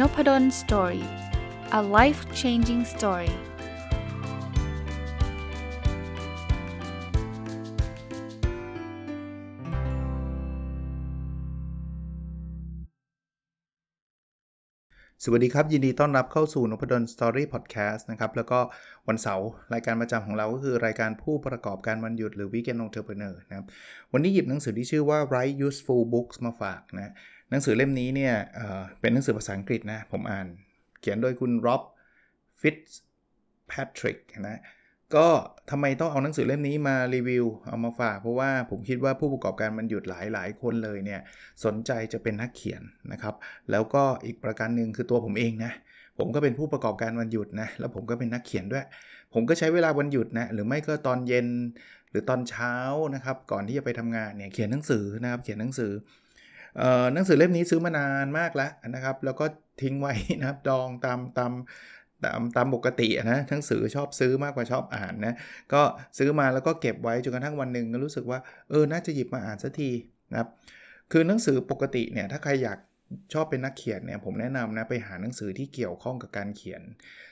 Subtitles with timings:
[0.00, 1.06] Nopadol Story
[1.78, 3.32] a life changing story
[15.24, 18.60] สวัสดีครับ ยินดีต้อนรับเข้าสู่นพดล Story Podcast นะครับ แล้วก็
[19.08, 23.66] วันเสาร์รายการประจำของเราก็คือรายการผู้ประกอบการวันหยุดหรือ Weekend Entrepreneur นะครับ
[24.12, 27.12] วันนี้หยิบหนังสือที่ชื่อว่า Write Useful Books มาฝากนะ
[27.50, 30.46] หนังสือเล่มนี้เนี่ยเเป็นหนังสือภาษาอังกฤษนะ ผมอ่าน
[31.00, 31.82] เขียนโดยคุณร็อบ
[32.60, 32.76] ฟิต
[33.68, 34.60] แพทริกนะ
[35.16, 35.28] ก็
[35.70, 41.20] ทำไมต้องเอาหนังสือเล่มนี้มารีวิว เอามาฝาก เพราะว่าผมคิดว่าผู้ประกอบการมันหยุดหลายหลายคนเลยเนี่ย
[41.64, 43.34] สนใจจะเป็นนักเขียนนะครับ
[43.70, 45.72] แล้วก็อีกประการหนึ่งคือตัวผมเองนะ
[46.18, 48.84] ผมก็เป็นผู้ประกอบการวันหยุดนะ แล้วผมก็เป็นนักเขียนด้วย
[49.34, 51.46] ผมก็ใช้เวลาวันหยุดนะ หรือไม่ก็ตอนเย็น
[52.10, 52.74] หรือตอนเช้า
[53.14, 55.92] นะครับ ก่อนที่จะไปทำงานเนี่ย เขียนหนังสือนะครับ เขียนหนังสือ
[57.12, 59.44] หนังสือเล่มนี้ซื้อมานานมากแล้วนะครับ แล้วก็
[59.82, 61.52] ทิ้งไว้นะครับดองตามตาม
[62.24, 65.34] ตามตามปกตินะหนังสือชอบซื้อมากกว่าชอบอ่านนะ
[65.72, 65.82] ก็
[66.18, 68.38] ซื้อมาแล้วก็เก็บไว้จนกระทั่งวันหนึ่งก็รู้สึกว่า
[68.70, 69.90] เออน่าจะหยิบมาอ่านสักที
[70.30, 70.48] นะครับ
[71.12, 72.78] คือหนังสือปกติเนี่ยถ้าใครอยาก
[73.32, 76.82] ชอบเป็นนักเขียนเนี่ยผมแนะนำนะไปหาหนังสือที่เกี่ยวข้องกับการเขียน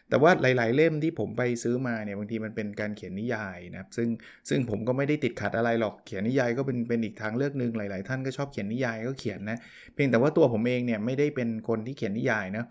[0.08, 4.08] แต่ว่าหลาย ๆ เล่มที่ผมไปซื้อมาเนี่ยบางทีมันเป็นการเขียนนิยายนะครับซึ่ง
[4.48, 9.58] ซึ่งผมก็ไม่ได้ติดขัดอะไรหรอกเขียนนิยายก็เป็นเป็นอีกทางเลือกหนึ่งหลาย ๆ ท่านก็ชอบเขียนนิยายก็เขียนนะ
[9.94, 12.66] เพียงแต่ว่าตัวผมเองเนี่ยไม่ได้เป็นคนที่เขียนนิยายนะ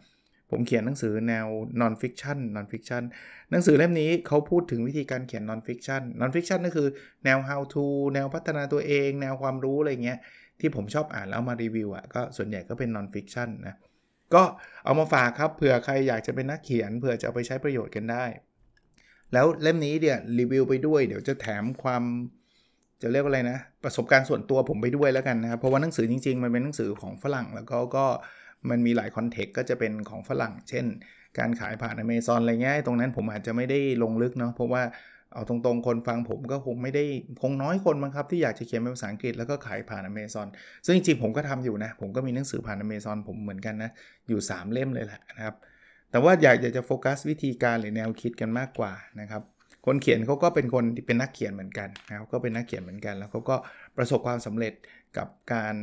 [0.51, 1.47] ผมเขียนหนังสือแนว
[1.81, 3.03] non fiction non fiction
[3.51, 6.87] หนังสือเล่มนี้เขาพูดถึงวิธีการเขียน non fiction non fiction ก็คือ
[7.25, 10.19] แนว how to แนวพัฒนาตัวเอง แนวความรู้อะไรเงี้ย
[10.61, 13.75] ที่ผมชอบอ่านแล้วมารีวิวอะก็ส่วนใหญ่ก็เป็น non fiction นะ
[14.33, 14.43] ก็
[14.83, 18.25] เอามาฝากครับเผื่อใครอยากจะเป็นนักเขียนเผื่อจะเอาไปใช้ประโยชน์กันได้
[19.33, 22.03] แล้วเล่มนี้เนี่ยรีวิวไปด้วยเดี๋ยวจะแถมความ
[23.01, 28.05] จะเรียกว่าอะไรนะ ประสบการณ์ส่วนตัวผมไปด้วยแล้วกันนะครับ เพราะว่าหนังสือจริงๆ มันเป็นหนังสือของฝรั่ง แล้วก็ก็
[28.69, 30.85] มันมีหลายคอนเทกต์ก็จะเป็นของฝรั่ง เช่น
[31.39, 34.83] การขายผ่านอเมซอนอะไรเงี้ยตรงนั้นผมอาจจะไม่ได้ลงลึกเนาะเพราะว่า
[35.33, 37.03] เอาตรงๆ คนฟังผมก็คงไม่ได้
[37.41, 40.47] คงน้อยคนมั้งครับ ที่อยากจะเขียนเป็นภาษาอังกฤษแล้วก็ขายผ่านอเมซอน
[40.85, 43.91] ซึ่งจริงๆผมก็ทำอยู่นะ ผมก็มีหนังสือผ่านอเมซอนผมเหมือนกันนะ
[44.29, 45.55] อยู่ 3 เล่มเลยแหละนะครับ
[46.11, 49.41] แต่ว่าอยากอยากจะโฟกัสวิธีการหรือแนวคิดกันมากกว่านะครับ
[49.85, 53.55] คนเขียนเขาก็เป็นคนที่เป็นนักเขียนเหมือนกันนะครับก็เป็นนักเขียนเหมือนกัน แล้วเขาก็
[53.97, 54.73] ประสบความสำเร็จ
[55.17, 55.75] กับการ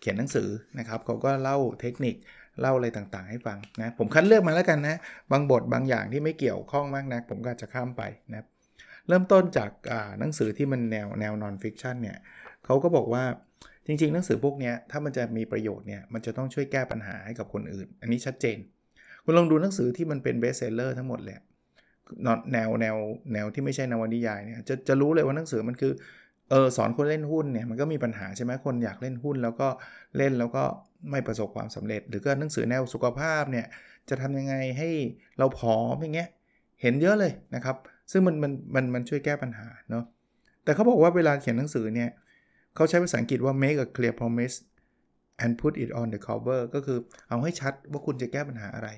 [0.00, 2.14] เขียนหนังสือนะครับเขาก็เล่าเทคนิค
[2.60, 4.96] เล่าอะไรต่างๆ ให้ฟังนะผมคัดเลือกมาแล้วกันนะ
[5.32, 8.51] บางบทบางอย่างที่ไม่เกี่ยวข้องมากนักผมก็จะข้ามไปนะครับ
[9.08, 9.70] เริ่มต้นจาก
[10.20, 12.18] หนังสือที่มันแนวแนว non-fiction เนี่ย
[12.64, 13.24] เขาก็บอกว่า
[13.86, 18.58] จริงๆ หนังสือพวกนี้ถ้ามันจะมีประโยชน์เนี่ยมันจะต้องช่วยแก้ปัญหาให้กับคนอื่น อันนี้ชัดเจน
[19.24, 21.36] คุณลองดูหนังสือที่มันเป็นเบสเซลเลอร์ทั้งหมดเลย
[22.22, 22.96] แนวแนว
[23.32, 25.92] แนวที่ไม่ใช่นวนิยายเนี่ยจะจะรู้เลยว่าหนังสือมันคือ
[26.50, 29.68] เออสอนคนเล่นหุ้นเนี่ยมันก็มีปัญหาใช่ไหมคนอยากเล่นหุ้น แล้วก็
[30.16, 30.64] เล่นแล้วก็
[31.10, 33.66] ไม่ประสบความสำเร็จ หรือก็หนังสือแนวสุขภาพเนี่ย
[34.08, 34.88] จะทำยังไงให้
[35.38, 36.28] เราผอมอย่างเงี้ย
[36.82, 37.76] เห็นเยอะเลยนะครับ
[38.12, 40.04] ซึ่งมันมันมันมันช่วยแก้ปัญหาเนาะ
[40.64, 42.10] แต่เขาบอกว่าเวลาเขียนหนังสือเนี่ย
[42.74, 44.56] เขาใช้ภาษาอังกฤษว่า make a clear promise
[45.42, 48.88] and put it on the cover ก็คือเอาให้ชัดว่าคุณจะแก้ปัญหาอะไร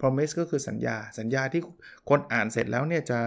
[0.00, 1.62] promise ก็คือสัญญา สัญญาที่
[2.08, 3.18] คนอ่านเสร็จแล้วเนี่ยจะ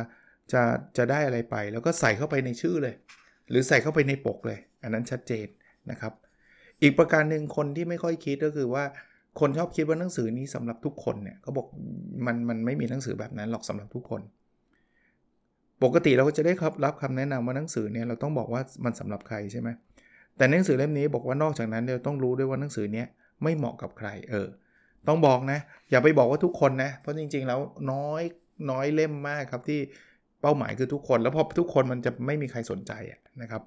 [0.54, 0.62] จะ
[0.98, 2.96] จะได้อะไรไป แล้วก็ใส่เข้าไปในชื่อเลย
[3.50, 5.48] หรือใส่เข้าไปในปกเลย อันนั้นชัดเจน
[5.92, 6.14] นะครับ
[6.82, 8.84] อีกประการหนึ่งคนที่ไม่ค่อยคิดก็คือว่า
[9.40, 11.68] คนชอบคิดว่าหนังสือนี้สำหรับทุกคนเนี่ยเขาบอก
[12.26, 14.22] มันมันไม่มีหนังสือแบบนั้นหรอกสำหรับทุกคน
[15.84, 19.70] ปกติเราก็จะได้ครับรับคำแนะนำว่าหนังสือเนี่ยเราต้องบอกว่ามันสำหรับใครใช่ไหม
[20.38, 23.08] แต่หนังสือเล่มนี้บอกว่านอกจากนั้นเราต้องรู้ด้วยว่าหนังสือเนี้ย
[23.44, 24.48] ไม่เหมาะกับใครเออ
[25.08, 25.60] ต้องบอกนะ
[25.92, 27.60] อย่าไปบอกว่าทุกคนนะ เพราะจริง ๆ แล้ว
[27.92, 28.24] น้อย
[28.72, 29.80] น้อยเล่มมากครับที่
[30.42, 32.92] เป้าหมายคือทุกคน แล้วพอทุกคนมันจะไม่มีใครสนใจ
[33.42, 33.62] นะครับ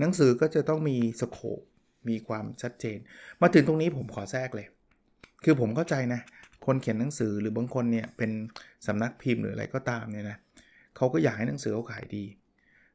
[0.00, 1.60] หนังสือก็จะต้องมีสโคป
[2.08, 2.98] มีความชัดเจน
[3.40, 4.66] มาถึงตรงนี้ผมขอแทรกเลย
[5.44, 6.20] คือผมเข้าใจนะ
[6.66, 8.30] คนเขียนหนังสือหรือบางคนเนี่ยเป็น
[8.86, 12.24] สำนักพิมพ์หรืออะไรก็ตามเนี่ยนะเขาก็อยากให้หนังสือเขาขายดี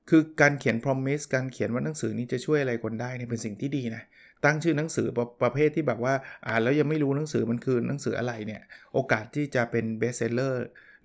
[0.10, 4.04] คือการเขียน promise การเขียนว่าหนังสือนี้จะช่วยอะไรคนได้เนี่ยเป็นสิ่งที่ดีนะ
[4.46, 6.14] ตั้งชื่อหนังสือประประเภทที่แบบว่า
[6.48, 8.62] อ่านแล้วยังไม่รู้หนังสือมันคือหนังสืออะไรเนี่ย
[8.94, 10.56] โอกาสที่จะเป็น best seller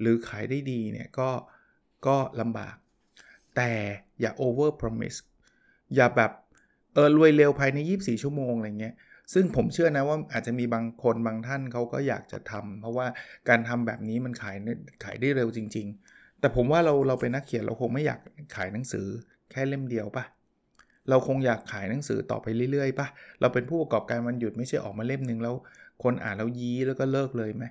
[0.01, 1.31] หรือขายได้ดีเนี่ยก็
[2.07, 2.77] ก็ลำบาก
[3.57, 3.73] แต่
[4.21, 5.19] อย่า over promise
[5.95, 6.33] อย่าแบบ
[6.95, 8.95] เออรวยเร็วภายใน 24 ชั่วโมงอะไรเงี้ย
[9.33, 13.07] ซึ่งผมเชื่อนะว่าอาจจะมีบางคนบางท่านเขาก็อยากจะทำเพราะว่า
[13.49, 14.57] การทำแบบนี้มันขาย
[15.05, 15.99] ขายได้เร็วจริงๆ
[16.41, 18.21] แต่ผมว่าเราเราเป็นนักเขียนเราคงไม่อยาก
[18.57, 19.07] ขายหนังสือ
[19.51, 20.25] แค่เล่มเดียวปะ
[21.09, 23.07] เราคงอยากขายหนังสือต่อไปเรื่อยๆปะ
[23.41, 25.55] เราเป็นผู้ประกอบการวันหยุดไม่ใช่ออกมาเล่มหนึ่งแล้ว
[26.03, 27.65] คนอ่านแล้วยี้แล้วก็เลิกเลยไหม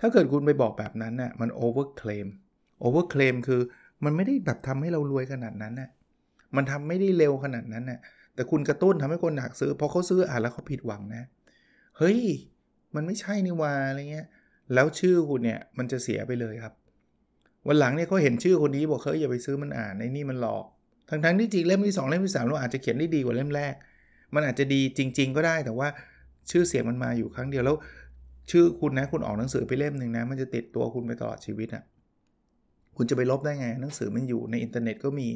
[0.00, 2.28] ถ้าเกิดคุณไปบอกแบบนั้นน่ะมัน over claim
[2.84, 3.60] over claim คือ
[4.04, 5.90] มันไม่ได้แบบทำให้เรารวยขนาดนั้นน่ะ
[6.56, 7.98] มันทำไม่ได้เร็วขนาดนั้นน่ะ
[8.34, 11.22] แต่คุณกระตุ้นทำให้คนอยากซื้อพอเขาซื้ออ่านแล้วเขาผิดหวังนะ
[11.98, 12.20] เฮ้ย
[12.94, 14.26] มันไม่ใช่นี่วาอะไรเงี้ย
[14.74, 16.74] แล้วชื่อคุณเนี่ยมันจะเสียไปเลยครับ
[17.68, 20.64] วันหลังเนี่ยเขาเห็นชื่อคนนี้บอกเฮ้ยอย่าไปซื้อมันอ่านในนี่มันหลอก
[21.08, 23.74] ทั้งๆที่จริงเล่มที่ 2 เล่มที่ 3 เราอาจจะเขียนได้ดีกว่าเล่มแรก
[24.34, 25.88] มันอาจจะดีจริง ๆ ก็ได้แต่ว่า
[26.50, 27.76] ชื่อเสียงมันมาอยู่ครั้งเดียวแล้ว
[28.50, 31.82] ชื่อคุณนะคุณออกหนังสือไปเล่มหนึ่งนะมันจะติดตัวคุณไปตลอดชีวิตอะ่ะ
[32.96, 35.28] คุณจะไปลบได้ไงหนังสือมันอยู่ในอินเทอร์เน็ตก็มี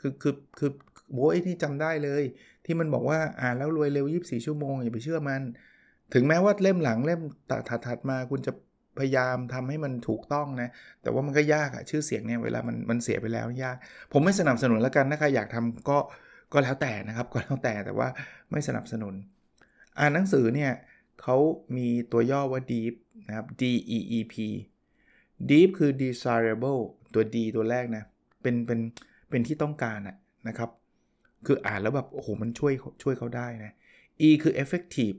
[0.00, 0.70] คือคือคือ
[1.14, 2.22] โว้ยนี่จำได้เลย
[2.64, 5.42] ที่มันบอกว่าอ่านแล้วรวยเร็ว 24 ชั่วโมงอย่าไปเชื่อมัน
[6.14, 7.20] ถึงแม้ว่าเล่มหลังเล่ม
[7.86, 8.52] ถัดๆมาคุณจะ
[8.98, 10.68] พยายามทำให้มันถูกต้องนะ
[11.02, 13.76] แต่ว่ามันก็ยากอะชื่อเสียงเนี่ยเวลามันมันเสียไปแล้วยาก
[14.12, 15.98] ผมไม่สนับสนุนแล้วกันถ้าใครอยากทำก็
[16.52, 18.08] ก็แล้วแต่นะครับ ก็แล้วแต่แต่ว่า
[18.50, 19.14] ไม่สนับสนุน
[19.98, 20.72] อ่านหนังสือเนี่ย
[21.22, 21.36] เขา
[21.76, 22.94] มีตัวย่อว่า deep
[23.28, 23.62] นะครับ D
[23.96, 24.34] E E P
[25.50, 26.80] deep คือ desirable
[27.14, 28.04] ตัว D ตัวแรกนะ
[28.42, 28.80] เป็นเป็น
[29.30, 30.00] เป็นที่ต้องการ
[30.48, 30.70] นะครับ
[31.46, 32.72] คืออ่านแล้วแบบโอ้โหมันช่วย
[33.02, 33.72] ช่วยเขาได้นะ
[34.26, 35.16] E คือ effective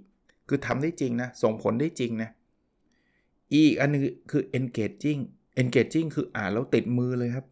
[0.48, 2.30] คือทำได้จริงนะ ส่งผลได้จริงนะ
[3.54, 5.22] อีกอันนึงคือ engaging
[5.62, 7.46] engaging คืออ่านแล้วติดมือเลยครับ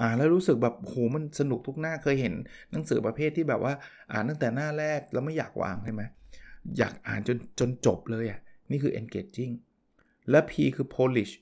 [0.00, 2.34] อ่านแล้วรู้สึกแบบโหมันสนุกทุกหน้าเคยเห็น
[2.72, 3.74] หนังสือประเภทที่แบบว่า
[4.12, 6.02] อ่านตั้งแต่หน้าแรกแล้วไม่อยากวางใช่ไหม
[6.78, 8.40] อยากอ่านจนจนจบเลยอะ
[8.70, 9.52] นี่คือ engaging
[10.30, 11.32] และ P คือ polish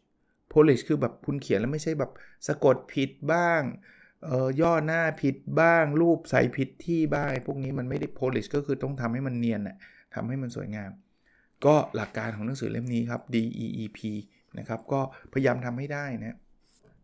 [0.53, 2.11] polish คือแบบคุณเขียนแล้วไม่ใช่แบบ
[2.46, 3.62] สะกดผิดบ้าง
[4.25, 9.76] เออย่อหน้าผิดบ้าง รูปใส่ผิดที่บ้างพวกนี้มันไม่ได้ polish ก็คือต้องทำให้มันเนียนน่ะ
[10.14, 10.91] ทำให้มันสวยงาม
[11.66, 13.98] ก็หลักการของหนังสือเล่มนี้ครับ D E E P
[14.58, 15.00] นะครับก็
[15.32, 16.38] พยายามทำให้ได้นะ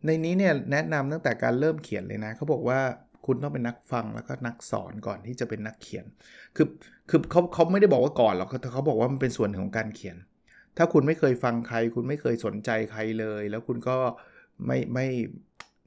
[0.06, 2.80] ในนี้เนี่ยแนะนำตั้งแต่การเริ่มเขียนเลยนะเขาบอกว่า
[3.26, 6.04] คุณต้องเป็นนักฟังแล้วก็นักสอนก่อนที่จะเป็นนักเขียน
[6.56, 6.66] คือ
[7.08, 10.16] คือเขาเขาไม่ได้บอกว่าก่อนหรอกแต่เขาบอกว่ามันเป็นส่วนของการเขียน
[10.76, 13.96] ถ้าคุณไม่เคยฟังใคร คุณไม่เคยสนใจใครเลย แล้วคุณก็
[14.66, 15.06] ไม่ไม่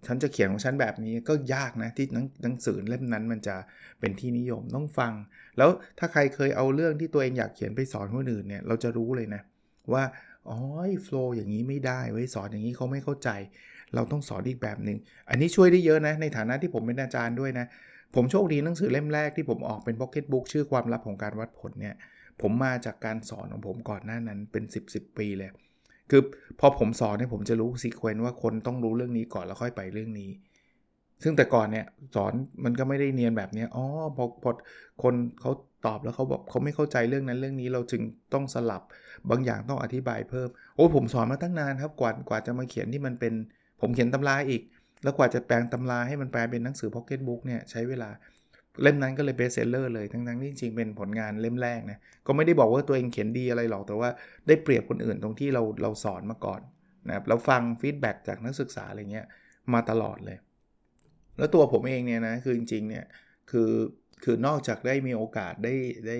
[0.05, 2.05] ฉันจะเขียนของฉันแบบนี้ก็ยากนะที่
[2.43, 3.55] หนังสือเล่มนั้นมันจะ
[3.99, 5.13] เป็นที่นิยมต้องฟัง
[5.57, 5.69] แล้ว
[5.99, 9.41] ถ้าใครเคยเอาเรื่องที่ตัวเองอยากเขียนไปสอนคนอื่นเนี่ยเราจะรู้เลยนะ
[9.93, 10.03] ว่า
[10.49, 10.59] อ๋อ
[11.03, 13.29] โฟล์อย่างนี้ไม่ได้ไว้สอนอย่างนี้เขาไม่เข้าใจ
[13.95, 14.97] เราต้องสอนอีกแบบหนึ่ง
[15.29, 17.65] อันนี้ช่วยได้เยอะนะ ในฐานะที่ผมเป็นอาจารย์ด้วยนะ
[18.15, 21.95] ผมโชคดีหนังสือเล่มแรกที่ผมออกเป็นพ็อกเก็ตบุ๊กชื่อความลับของการวัดผลเนี่ย
[22.41, 25.49] ผมมาจากการสอนของผมก่อนหน้านั้นเป็น 10บสปีเลย
[26.09, 26.21] คือ
[26.59, 30.29] พอผมสอนเนี่ยผมจะรู้ sequence ว่าคนต้องรู้เรื่องนี้ก่อนแล้วค่อยไปเรื่องนี้
[31.23, 31.85] ซึ่งแต่ก่อนเนี่ย
[32.15, 32.33] สอน
[32.63, 33.85] มันก็ไม่ได้เนียนแบบนี้อ๋อ
[34.15, 34.51] พอพอ
[35.03, 35.51] คนเขา
[35.85, 38.01] ตอบแล้วเขาบอกเขาไม่เข้าใจเรื่องนั้นเรื่องนี้เราจึง
[38.33, 38.81] ต้องสลับ
[39.29, 43.33] บางอย่างต้องอธิบายเพิ่ม โอ้ผมสอนมาตั้งนานครับกว่ากว่าจะมาเขียนที่มันเป็น
[43.81, 44.61] ผมเขียนตำราอีก
[45.03, 48.09] แล้วกว่าจะแปลงตำราให้มันแปลเป็นหนังสือพ็อกเก็ตบุ๊กเนี่ยใช้เวลา
[48.81, 51.97] เล่มนั้นก็เลย best seller เลย ทั้งๆที่จริงเป็นผลงานเล่มแรกนะ
[52.27, 54.09] ก็ไม่ได้บอกว่าตัวเองเขียนดีอะไรหรอก แต่ว่า
[54.47, 56.61] ได้เปรียบคนอื่นตรงที่เราเราสอนมาก่อน
[57.07, 59.25] นะครับแล้วฟัง feedback จากนักศึกษาอะไรเงี้ย
[59.73, 60.37] มาตลอดเลย
[61.37, 63.05] แล้วตัวผมเองเนี่ยนะ คือจริงๆเนี่ย
[63.51, 63.71] คือ
[64.23, 65.75] คือนอกจากได้มีโอกาสได้
[66.07, 66.19] ได้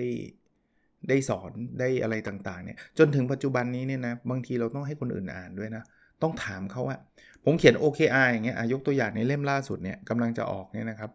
[1.08, 5.82] ได้สอนได้อะไรต่างๆเนี่ย จนถึงปัจจุบันนี้เนี่ยนะ บางทีเราต้องให้คนอื่นอ่านด้วยนะ
[6.22, 6.96] ต้องถามเขาว่า
[7.44, 11.10] ผมเขียน OKR อย่างเงี้ยยกตัวอย่างในเล่มล่าสุดเนี่ยกำลังจะออกเนี่ยนะครับ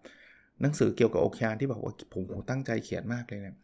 [0.62, 3.56] หนังสือเกี่ยวกับโอเคอาที่บอกว่าผมตั้งใจเขียนมากเลยเนี่ย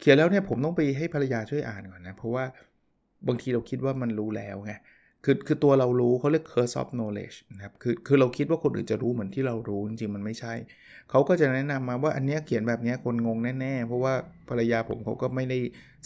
[0.00, 2.44] เขียนแล้วเนี่ยผมต้องไปให้ภรรยาช่วยอ่านก่อนนะ เพราะว่า
[3.28, 4.72] บางทีเราคิดว่ามันรู้แล้วไง
[5.24, 10.54] คือคือตัวเรารู้เขาเรียก curse of knowledge นะครับคือคือเราคิดว่าคนอื่นจะรู้เหมือนที่เรารู้จริงๆมันไม่ใช่
[11.10, 14.14] เขาก็จะแนะนำมาว่าอันนี้เขียนแบบนี้คนงงแน่ๆ เพราะว่า
[14.48, 15.58] ภรรยาผมเขาก็ไม่ได้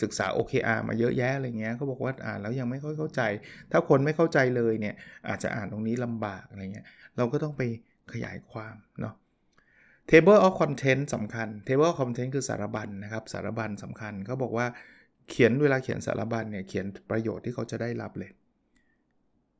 [0.03, 3.21] ศึกษา OKR มาเยอะแยะอะไรเงี้ยเขาบอกว่าอ่านแล้วยังไม่ค่อยเข้าใจ
[3.71, 4.95] ถ้าคนไม่เข้าใจเลยเนี่ย
[5.29, 7.63] อาจจะอ่านตรงนี้ลำบากอะไรเงี้ยเราก็ต้องไป
[8.13, 9.15] ขยายความเนาะ
[10.15, 14.67] Table of Content สำคัญ Table of Content คือสารบัญนนะครับ สารบัญสำคัญเขาบอกว่า
[15.31, 18.31] เขียนเวลาเขียนสารบัญเนี่ยเขียนประโยชน์ที่เขาจะได้รับเลย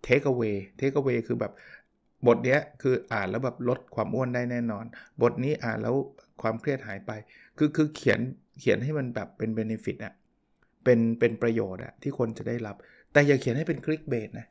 [0.07, 1.53] Take away Take away คือแบบ
[2.27, 4.85] บทเนี้ยคืออ่านแล้วแบบลดความอ้วนได้แน่นอน
[5.23, 5.95] บทนี้อ่านแล้ว
[6.43, 7.11] ความเครียดหายไป
[7.59, 8.21] คือคือเขียน
[8.61, 10.15] เขียนให้มันแบบเป็น benefit อะ
[10.85, 12.77] เป็นเป็นประโยชน์อะที่คนจะได้รับ
[13.13, 14.47] แต่อย่าเขียนให้เป็น clickbait นะ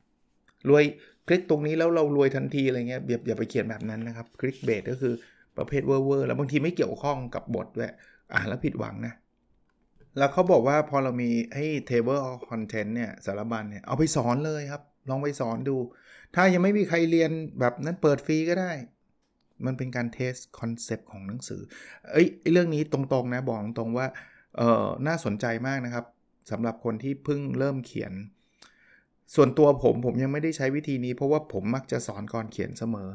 [0.70, 0.84] รวย
[1.28, 5.14] คลิกตรงนี้แล้วเรารวยทันทีอะไรเงี้ยอย่าอย่าไปเขียนแบบนั้นนะครับ clickbait ก็คือ
[5.62, 7.92] ประเภทเวอร์เวอร์แล้วบางทีไม่เกี่ยวข้องกับบทด้วย
[8.34, 9.14] อ่านแล้วผิดหวังนะ
[10.18, 15.78] แล้วเขาบอกว่าพอเรามีให้ table of content เนี่ยสารบัญเนี่ยเอาไปสอนเลยครับ ลองไปสอนดู
[16.36, 18.72] ถ้ายังไม่มีใครเรียนแบบนั้นเปิดฟรีก็ได้
[19.66, 21.62] มันเป็นการ test concept ของหนังสือ
[22.12, 24.08] เอ้ยเรื่องนี้ตรงๆนะบอกตรงว่า
[24.58, 26.06] เออน่าสนใจมากนะครับ
[26.52, 28.14] สำหรับคนที่เพิ่งเริ่มเขียน
[29.36, 33.10] ส่วนตัวผมผมยังไม่ได้ใช้วิธีนี้ เพราะว่าผมมักจะสอนก่อนเขียนเสมอ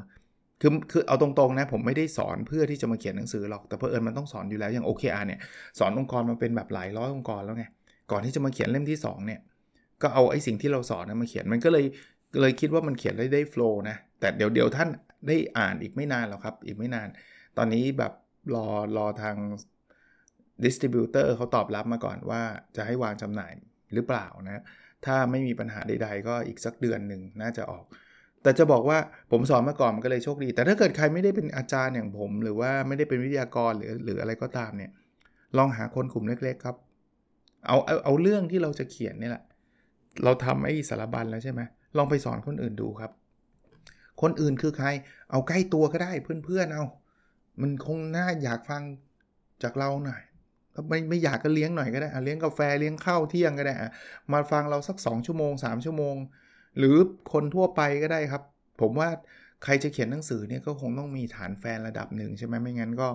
[0.60, 5.40] คือคือเอาตรงๆนะผมไม่ได้สอนเพื่อที่จะมาเขียนหนังสือหรอก แต่เพอเอิญมันต้องสอนอยู่แล้วอย่าง OKR เนี่ย
[5.78, 7.64] สอนองค์กรมาเป็นแบบหลายร้อยองค์กรแล้วไง
[8.10, 9.40] ก่อนที่จะมาเขียนเล่มที่2เนี่ย
[10.02, 11.84] ก็เอาไอ้สิ่งที่เราสอนนะมาเขียนมันก็เลย
[12.40, 14.88] เลยคิดว่ามันเขียนได้ได้โฟล์นะแต่เดี๋ยวเดี๋ยวท่าน
[15.28, 17.08] ได้อ่านอีกไม่นานหรอกครับ อีกไม่นาน
[17.56, 18.12] ตอนนี้แบบ
[18.54, 19.36] รอรอทาง
[20.64, 22.42] ดิสติบิวเตอร์เขาตอบรับมาก่อนว่า
[22.76, 23.52] จะให้วางจำหน่าย
[23.94, 24.62] หรือเปล่านะ
[25.06, 27.84] ถ้าไม่มีปัญหาใด ๆ ก็อีกสักเดือนหนึ่งน่าจะออก
[28.46, 28.98] แต่จะบอกว่า
[29.30, 34.90] ผมสอนมาก่อนมันก็เลยโชคดี แต่ถ้าเกิดใครไม่ได้เป็นอาจารย์อย่างผม หรือว่าไม่ได้เป็นวิทยากรหรือหรืออะไรก็ตามเนี่ย
[35.56, 36.76] ลองหาคนกลุ่มเล็ก ๆ ครับ
[37.66, 39.44] เอาเอาเอาเรื่องที่เราจะเขียนนี่แหละ
[40.24, 41.60] เราทำไอ้สารบัญแล้วใช่ไหม
[41.96, 43.10] ลองไปสอนคนอื่นดูครับ
[44.22, 44.88] คนอื่นคือใคร
[45.30, 46.12] เอาใกล้ตัวก็ได้
[46.44, 46.84] เพื่อนๆเอา
[47.60, 48.82] มันคงน่าอยากฟัง
[49.62, 50.22] จากเราหน่อย
[50.88, 53.74] ไม่ไม่อยากก็เลี้ยงหน่อยก็ได้เลี้ยงกาแฟเลี้ยงข้าวเที่ยงก็ได้
[54.32, 56.16] มาฟังเราสัก 2 ชั่วโมง 3 ชั่วโมง
[56.78, 56.97] หรือ
[57.33, 58.42] คนทั่วไปก็ได้ครับ
[58.80, 59.09] ผมว่า
[59.64, 63.09] ใครจะเขียนหนังสือเนี่ยก็คงต้องมีฐานแฟนระดับหนึ่งใช่ไหมไม่งั้นก็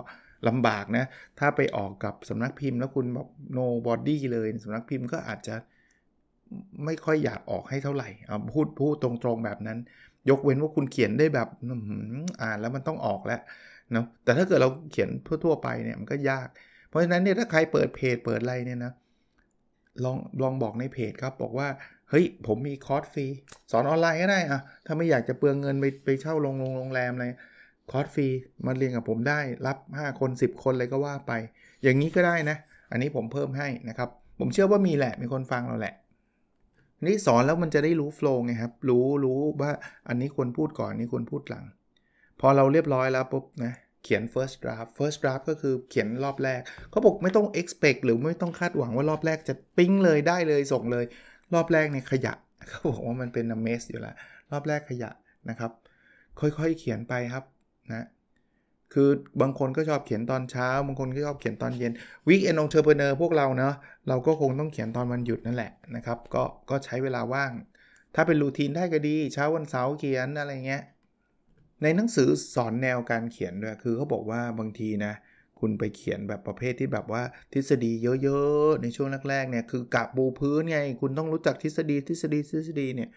[0.48, 1.04] ลำบากนะ
[1.38, 5.54] ถ้าไปออกกับสำนักพิมพ์แล้วคุณแบบ no body เลยสำนักพิมพ์ก็อาจจะ
[6.84, 8.08] ไม่ค่อยอยากออกให้เท่าไหร่
[8.52, 9.78] พูดพูดตรงๆแบบนั้น
[10.30, 11.48] ยกเว้นว่าคุณเขียนได้แบบ
[12.42, 13.40] อ่านแล้วมันต้องออกแล้ว
[13.92, 15.08] เนาะแต่ถ้าเกิดเราเขียน
[15.44, 16.48] ทั่วๆไปเนี่ยมันก็ยาก
[16.88, 18.92] เพราะฉะนั้นเนี่ยถ้าใครเปิดเพจเปิดอะไรเนี่ยนะ
[20.04, 21.68] ลองลองบอกในเพจครับบอกว่า
[22.12, 23.26] เฮ้ย ผมมีคอร์สฟรี
[23.70, 27.24] สอนออนไลน์ก็ได้อะถ้าไม่อยากจะเปลืองเงินไปไปเช่าโรงโรงแรมอะไร
[27.90, 28.26] คอร์สฟรี
[28.66, 31.32] มาเรียนกับผมได้รับ 5 คน 10 คนเลยก็ว่าไป
[31.82, 32.56] อย่างนี้ก็ได้นะ
[32.90, 35.94] อันนี้ผมเพิ่มให้นะครับ ผมเชื่อว่ามีแหละ มีคนฟังเราแหละ
[37.06, 39.70] นี่สอนแล้วมันจะได้รู้ flow ไงครับ รู้รู้ว่า
[40.08, 41.64] อันนี้ควรพูดก่อนนี้ควรพูดหลัง
[42.40, 51.04] พอเราเรียบร้อยแล้วปุ๊บนะเขียน first draft first draft ก็คือเขียนรอบแรกเขาบอกไม่ต้อง expect หรือไม่ต้องคาดหวังว่ารอบแรกจะปิ้งเลยได้เลยส่งเลย
[51.54, 52.34] รอบแรกเนี่ยขยะ
[52.68, 54.14] เขาบอกว่ามันเป็น mess อยู่แล้ว
[54.52, 55.10] รอบแรกขยะ
[55.50, 55.70] นะครับ
[56.40, 57.44] ค่อยๆเขียนไปครับ
[57.90, 58.06] นะ
[58.92, 59.08] คือ
[59.40, 61.92] บางคนก็ชอบเขียนตอนเช้า บางคนก็ชอบเขียนตอนเย็น
[62.28, 63.74] weekend entrepreneur พวกเราเนาะ
[64.08, 67.52] เราก็คงต้องเขียนตอนวันหยุดนั่นแหละนะครับ ก็ก็ใช้เวลาว่าง
[68.14, 70.82] ถ้าเป็นรูทีนได้ก็ดี เช้าวันเสาร์เขียนอะไรเงี้ย
[71.82, 75.12] ในหนังสือสอนแนวการเขียนด้วยคือเขาบอกว่าบางทีนะ
[75.62, 77.92] คุณไปเขียนแบบประเภทที่แบบว่าทฤษฎี
[78.22, 83.10] เยอะๆ ในช่วงแรกๆเนี่ยคือกะปูพื้นไง คุณต้องรู้จักทฤษฎีทฤษฎีทฤษฎีเนี่ย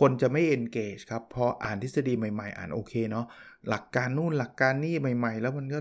[0.00, 3.26] คนจะไม่ engage ครับ พออ่านทฤษฎีใหม่ๆ อ่านโอเคเนาะ
[3.68, 5.78] หลักการนู่นหลักการนี่ใหม่ ๆ แล้วมันก็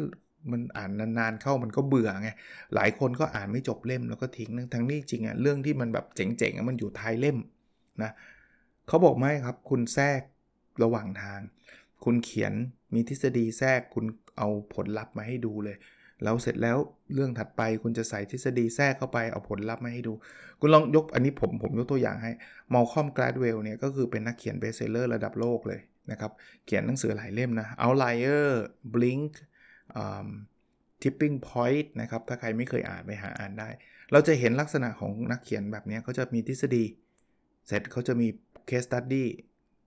[0.51, 2.29] มันอ่านนานๆเข้ามันก็เบื่อไง
[2.75, 7.37] หลายคนก็อ่านไม่จบเล่มแล้วก็ทิ้งทั้งนี้จริงอะเรื่องที่มันแบบเจ๋งๆมันอยู่ท้ายเล่ม
[8.03, 8.11] นะ
[8.87, 10.21] เขาบอกไม่ครับ คุณแทรก
[10.83, 11.39] ระหว่างทาง
[12.03, 12.53] คุณเขียน
[12.93, 14.05] มีทฤษฎีแทรกคุณ
[14.37, 15.77] เอาผลลัพธ์มาให้ดูเลย
[16.23, 16.77] แล้วเสร็จแล้ว
[17.13, 20.13] เรื่องถัดไปคุณจะใส่ทฤษฎีแทรกเข้าไปเอาผลลัพธ์มาให้ดู
[20.59, 22.31] คุณลองยกอันนี้ผมผมยกตัวอย่างให้
[22.73, 26.31] มอลคอมกราดเวลเนี่ยก็คือเป็นนักเขียนเบสเซอร์ระดับโลกเลยนะครับ
[26.65, 28.47] เขียนหนังสือหลายเล่มนะ Outlier
[28.93, 29.31] Blink
[31.01, 33.69] Tipping Point นะครับ ถ้าใครไม่เคยอ่านไปหาอ่านได้
[34.11, 36.85] เราจะเห็นลักษณะของนักเขียนแบบนี้เขาจะมีทฤษฎี
[37.67, 38.27] เสร็จเขาจะมี
[38.69, 39.25] case study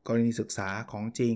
[0.06, 1.34] กรณีศึกษาของจริง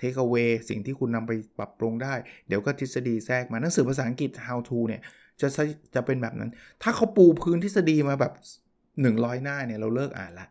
[0.00, 2.14] take away สิ่งที่คุณนำไปปรับปรุงได้
[2.48, 5.02] เดี๋ยวก็ทฤษฎีแทรกมาหนังสือภาษาอังกฤษ how to เนี่ย
[5.40, 5.48] จะ
[5.94, 6.50] จะเป็นแบบนั้น
[6.82, 8.32] ถ้าเขาปูพื้นทฤษฎีมาแบบ
[8.88, 10.46] 100 หน้าเนี่ยเราเลิกอ่านละ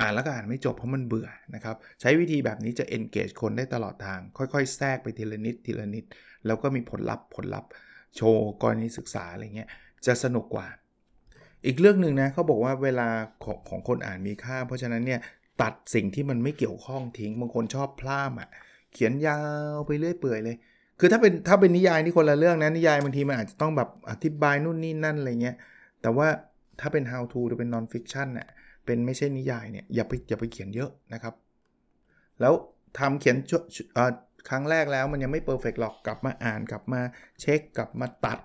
[0.00, 6.04] อ่านแล้วก็อ่านไม่จบเพราะมันเบื่อนะครับ ใช้วิธีแบบนี้จะ engage คนได้ตลอดทาง ค่อยๆ แทรกไปทีละนิดทีละนิด
[6.46, 7.70] แล้วก็มีผลลัพธ์ผลลัพธ์
[8.16, 9.68] โชว์กรณีศึกษาอะไรเงี้ย
[10.06, 10.68] จะสนุกกว่า
[11.66, 13.08] อีกเรื่องหนึ่งนะเขาบอกว่าเวลา
[13.44, 15.20] ของของคนอ่านมีค่า เพราะฉะนั้นเนี่ย
[15.62, 18.50] ตัดสิ่งที่มันไม่เกี่ยวข้องทิ้งบางคนชอบพลาดอะ
[18.92, 19.38] เขียนยา
[19.74, 20.56] วไปเรื่อยเปื่อยเลย
[21.00, 25.56] คือถ้าเป็นถ้าเป็นนิยายนี่คนละเรื่องนะนิยายบางทีมันอาจจะต้องแบบอธิบายนู่นนี่นั่นอะไรเงี้ย
[26.02, 26.28] แต่ว่า
[26.80, 28.48] ถ้าเป็น how to หรือเป็น non fiction เน่ย
[28.84, 31.34] เป็นไม่ใช่นิยายเนี่ยอย่าไปอย่าไปเขียนเยอะนะครับ
[32.40, 32.54] แล้ว
[32.98, 33.36] ทำเขียน
[34.48, 37.00] ครั้งแรกแล้วมันยังไม่เพอร์เฟกหรอกกลับมาอ่านกลับมา
[37.40, 38.38] เช็คกลับมาตัด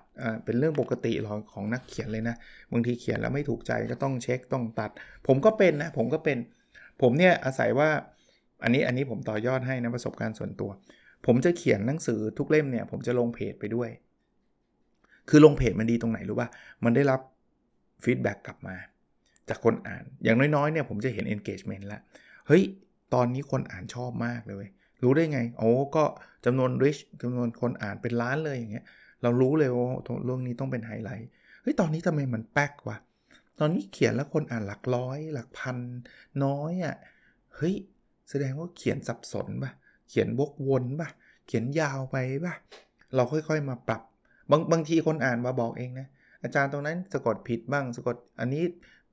[0.44, 2.36] เป็นเรื่องปกติหรอของนักเขียนเลยนะ
[2.72, 4.90] บางทีเขียนแล้วไม่ถูกใจก็ต้องเช็คต้องตัด
[5.26, 6.38] ผมก็เป็นนะผมก็เป็น
[7.02, 7.90] ผมเนี่ยอาศัยว่า
[8.64, 10.70] อันนี้อันนี้ผมต่อยอดให้นะประสบการณ์ส่วนตัว
[11.26, 13.90] ผมจะเขียนหนังสือทุกเล่มเนี่ยผมจะลงเพจไปด้วย
[15.28, 16.48] คือลงเพจมันดีตรงไหนรู้ป่ะ
[16.84, 17.20] มันได้รับ
[18.04, 18.76] feedback กลับมา
[19.48, 22.00] จากคนอ่าน อย่างน้อยๆเนี่ยผมจะเห็น engagement แล้ว
[22.46, 22.62] เฮ้ย
[23.14, 24.66] ตอนนี้คนอ่านชอบมากเลย
[25.02, 26.04] รู้ได้ไง โอ้ก็
[26.44, 28.84] จำนวน reach จำนวนคนอ่านเป็นล้านเลยอย่างเงี้ย
[29.22, 29.86] เรารู้เลยว่า
[30.24, 31.28] เรื่องนี้ต้องเป็นไฮไลท์
[31.62, 32.96] เฮ้ย ตอนนี้ทำไมมันแป๊กวะ
[33.58, 35.76] ตอนนี้เขียนแล้วคนอ่านหลักร้อย หลักพัน
[36.44, 36.96] น้อยอะ่ะ
[37.56, 37.74] เฮ้ย
[38.30, 39.72] แสดงว่าเขียนสับสนปะ
[40.08, 41.08] เขียนวกวนปะ
[41.46, 42.54] เขียนยาวไปปะ
[43.14, 44.02] เราค่อยๆมาปรับ
[44.50, 46.06] บางบางทีคนอ่านมาบอกเองนะ
[46.42, 48.62] อาจารย์ตรงนั้นสะกดผิดบ้างสะกดอันนี้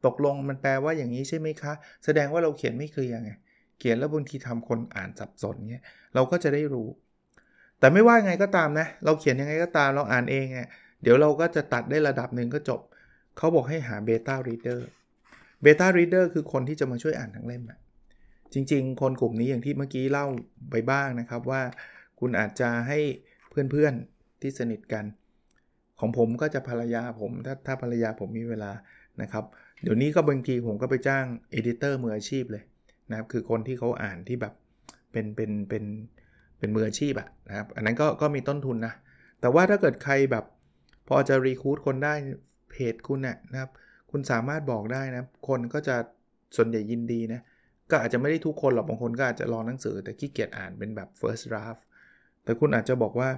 [0.06, 1.74] ตกลงมันแปลว่าอย่างนี้ใช่ไหมคะ
[2.06, 3.32] แสดงว่าเราเขียนไม่เคลียร์ไง
[3.80, 5.84] เขียนแล้วบางทีทำคนอ่านสับสนเงี้ย
[6.16, 6.88] เราก็จะได้รู้
[7.80, 10.70] แต่ไม่ว่าไงก็ตามนะ เราเขียนยังไงก็ตามเราอ่านเองเนี่ย
[11.04, 12.80] เดี๋ยวเราก็จะตัดได้ระดับหนึ่งก็จบ
[13.38, 17.80] เขาบอกให้หา beta reader beta reader คือคนที่จะมาช่วยอ่านทั้งเล่มอะ
[18.54, 20.26] จริง ๆ คนกลุ่มนี้อย่างที่เมื่อกี้เล่า
[20.72, 21.62] ไปบ้างนะครับว่า
[22.20, 23.00] คุณอาจจะให้
[23.50, 25.06] เพื่อนๆที่สนิทกัน
[26.00, 28.72] ของผมก็จะภรรยาผมถ้าถ้าภรรยาผมมีเวลา
[29.22, 29.44] นะครับ
[29.82, 32.64] เดี๋ยวนี้ก็บางทีผมก็ไปจ้าง editor มืออาชีพเลย
[33.10, 34.54] นะครับคือคนที่เขาอ่านที่แบบ
[35.12, 35.84] เป็นเป็นเป็น
[36.60, 38.94] เป็นมืออาชีพอะนะครับอันนั้นก็ก็มีต้นทุนนะ
[39.42, 40.46] แต่ว่าถ้าเกิดใครแบบ
[41.08, 42.14] พอจะรีคูดคนได้
[42.72, 43.72] เพจคุณน่ยนะครับ
[44.12, 45.96] คุณสามารถบอกได้นะคนก็จะ
[46.56, 47.42] ส่วนใหญ่ยินดีนะ
[47.92, 51.82] ก็อาจจะไม่ได้ทุกคนหรอกบางคนก็อาจจะรอหนังสือแต่ขี้เกียจอ่านเป็นแบบ first draft
[52.44, 53.30] แต่คุณอาจจะบอกว่า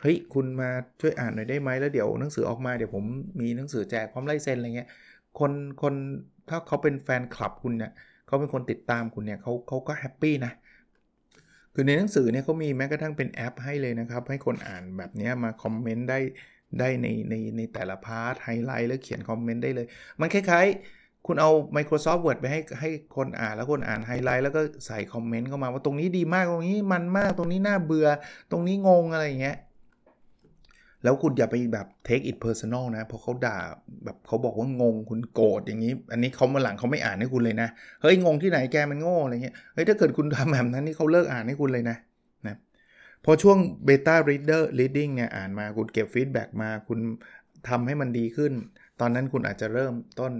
[0.00, 3.04] เฮ้ยคุณมาช่วยอ่านหน่อยได้ไหมแล้วเดี๋ยวหนังสือออกมาเดี๋ยวผม
[3.40, 4.88] มีหนังสือแจกพร้อมลายเซ็นอะไรเงี้ย
[5.34, 5.94] คนคน
[6.48, 7.90] ถ้าเขาเป็นแฟนคลับคุณเนี่ย
[8.26, 10.50] เขาเป็นคนติดตามคุณเนี่ยเขาเขาก็ happy นะ
[11.74, 16.18] คือในหนังสือเนี่ยเขามีแม้กระทั่งเป็นแอปให้เลยนะครับ ให้คนอ่านแบบนี้มา comment ได้
[16.78, 19.86] ได้ในในในแต่ละ part highlight แล้วเขียน comment ได้เลย
[20.20, 28.08] มันคล้ายๆ คุณเอา Microsoft Word ไปให้ให้คนอ่านแล้วคนอ่านไฮไลท์แล้วก็ใส่ comment เข้ามาว่าตรงนี้ดีมากตรงนี้มันมากตรงนี้น่าเบื่อ
[28.50, 29.58] ตรงนี้งงอะไรอย่างเงี้ย
[31.04, 33.58] แล้วคุณอย่าไปแบบ take it personal นะ เพราะเขาด่า
[34.04, 37.68] แบบเขาบอกว่างงคุณโกรธอย่างนี้ อันนี้เขามาหลังเขาไม่อ่านให้คุณเลยนะ
[38.02, 41.96] เฮ้ย งงที่ไหนแกมันโง่อะไรเงี้ย เฮ้ย ถ้าเกิดคุณทำแบบนั้นนี่เขาเลิกอ่านให้คุณเลยนะ
[42.46, 42.56] นะ
[43.24, 46.98] พอช่วง beta reader reading เนี่ยอ่านมาคุณเก็บฟีดแบ็กมาคุณ
[47.68, 48.52] ทำให้มันดีขึ้น
[49.00, 50.32] ตอนนั้นคุณอาจจะเริ่มต้น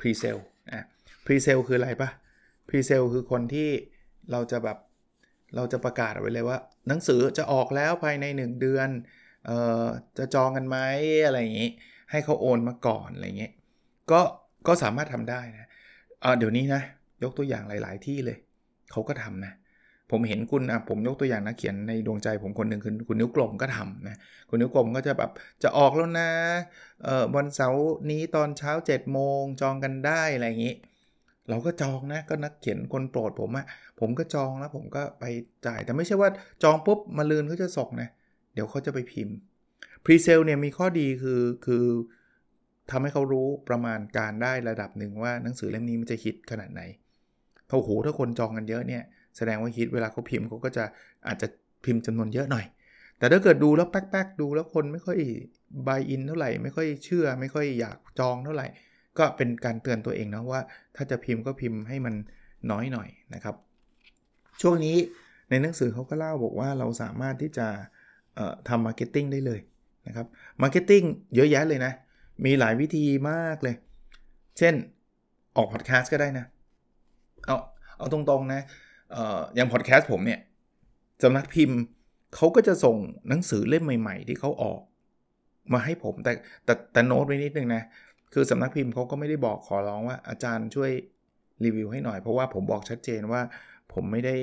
[0.00, 0.42] pre sale
[0.72, 0.84] อะ
[1.24, 2.10] pre sale คืออะไรปะ
[2.68, 3.68] pre sale คือคนที่
[4.32, 4.78] เราจะแบบ
[5.56, 8.88] เราจะประกาศไว้เลยว่า หนังสือจะออกแล้วภายใน 1 เดือน
[9.46, 9.86] เอ่อ
[10.18, 10.78] จะจองกันไหม
[11.26, 11.70] อะไรอย่างนี้
[12.10, 13.52] ให้เขาโอนมาก่อนอะไรเงี้ย
[14.10, 14.20] ก็
[14.66, 15.66] ก็สามารถทำได้นะ
[16.20, 16.82] เเดี๋ยวนี้นะ
[17.22, 18.38] ยกตัวอย่างหลาย ๆ ที่เลย
[18.90, 19.52] เขาก็ทำนะ
[20.10, 24.16] ผมเห็นคุณอะผมยกตัวอย่างนักเขียนในดวงใจผมคนหนึ่งคือคุณนิ้วกลมก็ทำนะ
[24.48, 25.30] คุณนิ้วกลมก็จะแบบ
[25.62, 26.30] จะออกแล้วนะ
[27.04, 30.74] เอ่อวันเสาร์นี้ตอนเช้า7จ็ดโมงจองกันได้อะไรอย่างนี้
[31.48, 33.66] เราก็จองนะก็นักเขียนคนโปรดผมอะ
[34.00, 35.24] ผมก็จองแล้วผมก็ไป
[35.66, 36.30] จ่าย แต่ไม่ใช่ว่า
[36.62, 38.08] จองปุ๊บมาลืนเขาจะส่งนะ
[38.54, 39.36] เดี๋ยวเขาจะไปพิมพ์
[40.04, 41.84] Pre-sale เนี่ยมีข้อดีคือคือ
[42.90, 46.82] ทำให้เขารู้ประมาณการได้ระดับหนึ่งว่าหนังสือเล่มนี้มันจะฮิตขนาดไหน
[47.68, 49.02] ถ้าโหถ้าคนจองกันเยอะเนี่ย
[49.36, 50.84] แสดงว่าฮิตเวลาเขาพิมพ์เขาก็จะ
[51.26, 51.46] อาจจะ
[51.84, 52.64] พิมพ์จำนวนเยอะหน่อย
[53.18, 55.18] แต่ถ้าเกิดดูแล้วแป๊กๆดูแล้วคนไม่ค่อย
[55.86, 58.66] บายอินเท่าไหร่ ไม่ค่อยเชื่อ ไม่ค่อยอยากจองเท่าไหร่
[59.18, 60.60] ก็เป็นการเตือนตัวเองนะว่า
[60.96, 62.14] ถ้าจะพิมพ์ก็พิมพ์ให้มัน
[62.70, 63.54] น้อยหน่อยนะครับ
[64.60, 64.96] ช่วงนี้
[65.50, 67.66] ในหนังสือเขาก็เล่าบอกว่าเราสามารถที่จะ
[68.68, 69.60] ทำ marketing ได้เลย
[70.06, 70.26] นะครับ
[70.62, 71.02] marketing
[71.34, 71.92] เยอะแยะเลยนะ
[72.44, 73.76] มีหลายวิธีมากเลย
[74.58, 74.74] เช่น
[75.56, 76.46] ออกพอดแคสต์ก็ได้นะ
[77.46, 77.56] เอา
[77.98, 78.62] เอาตรงๆนะ
[79.54, 80.40] อย่างพอดแคสต์ผมเนี่ย
[81.22, 81.78] สำนักพิมพ์
[82.34, 82.96] เขาก็จะส่ง
[83.28, 84.80] หนังสือเล่มใหม่ ๆ ที่เขาออก
[85.72, 86.32] มาให้ผมแต่
[86.64, 87.82] แต่แต่โน้ตไว้นิดนึงนะ
[88.32, 90.90] คือสำนักพิมพ์เขาก็ไม่ได้บอกขอร้องว่าอาจารย์ช่วย
[91.64, 93.42] รีวิวให้หน่อย เพราะว่าผมบอกชัดเจนว่า
[93.92, 94.36] ผมไม่ได้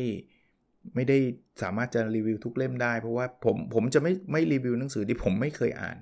[0.95, 1.17] ไม่ได้
[1.61, 5.97] สามารถจะรีวิวทุกเล่มได้ เพราะว่าผมผมจะไม่ไม่รีวิวหนังสือที่ผมไม่เคยอ่าน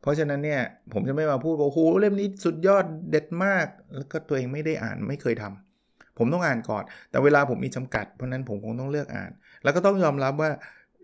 [0.00, 0.62] เพราะฉะนั้นเนี่ย
[0.92, 5.71] ผมจะไม่มาพูดว่าโอ้โหเล่มนี้สุดยอดเด็ดมาก แล้วก็ตัวเองไม่ได้อ่านไม่เคยทำ
[6.18, 9.30] ผมต้องอ่านก่อน แต่เวลาผมมีจำกัด เพราะนั้นผมคงต้องเลือกอ่าน
[9.62, 10.50] แล้วก็ต้องยอมรับว่า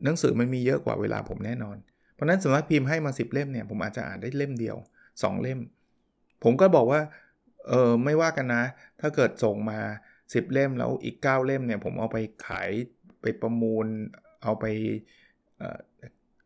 [0.04, 1.76] หนังสือมันมีเยอะกว่าเวลาผมแน่นอน
[2.14, 4.76] เพราะนั้นสำนักพิมพ์ให้มา 10 เล่มเนี่ยผมอาจจะอ่านได้เล่มเดียว
[5.08, 5.58] 2 เล่ม
[6.44, 7.00] ผมก็บอกว่า
[7.68, 8.62] เออไม่ว่ากันนะ
[9.00, 9.80] ถ้าเกิดส่งมา
[10.16, 12.70] 10 เล่มแล้วอีก 9 เล่มเนี่ยผมเอาไปขาย
[13.22, 13.86] ไปประมูล
[14.42, 14.64] เอาไป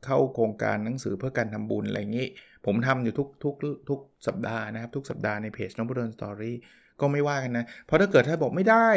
[0.05, 2.29] เข้าโครงการหนังสือเพื่อการทำบุญอะไรอย่างนี้
[2.67, 3.55] ผมทำอยู่ทุกทุก
[3.89, 6.57] ทุกสัปดาห์นะครับ ทุกสัปดาห์ในเพจน้องบุญสตอรี่
[7.03, 8.89] ก็ไม่ว่ากันนะ เพราะถ้าเกิดถ้านบอกไม่ได้